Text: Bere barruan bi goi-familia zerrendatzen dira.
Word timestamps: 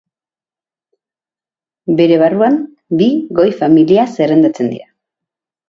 Bere 1.99 2.17
barruan 2.25 2.57
bi 3.03 3.11
goi-familia 3.43 4.09
zerrendatzen 4.17 4.77
dira. 4.77 4.93